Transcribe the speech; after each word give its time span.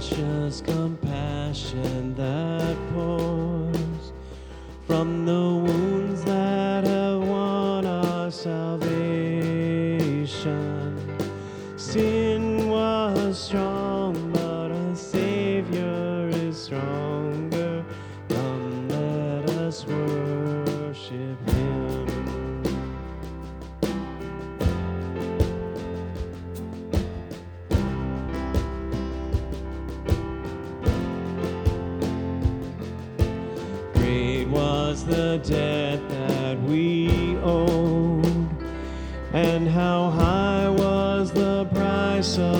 precious 0.00 0.62
compassion 0.62 2.14
that 2.14 2.74
pours 2.94 4.12
from 4.86 5.26
the 5.26 5.32
wounds 5.32 6.24
that 6.24 6.86
have 6.86 7.20
won 7.20 7.84
our 7.84 8.30
salvation. 8.30 8.88
Sin 11.76 12.70
was 12.70 13.38
strong, 13.38 14.32
but 14.32 14.70
a 14.70 14.96
Savior 14.96 16.30
is 16.32 16.62
stronger. 16.62 16.99
The 35.04 35.38
debt 35.44 36.00
that 36.08 36.60
we 36.62 37.36
owed, 37.42 38.48
and 39.32 39.68
how 39.68 40.10
high 40.10 40.68
was 40.68 41.32
the 41.32 41.64
price 41.66 42.38
of 42.38 42.59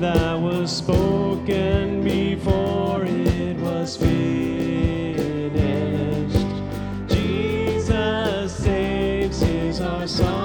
that 0.00 0.34
was 0.34 0.76
spoken 0.76 2.02
before 2.02 3.04
it 3.04 3.56
was 3.58 3.96
finished. 3.96 4.16
Jesus 7.08 8.56
saves 8.56 9.42
is 9.42 9.80
our 9.80 10.06
song 10.06 10.43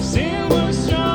but 0.00 0.06
Jesus, 0.06 1.09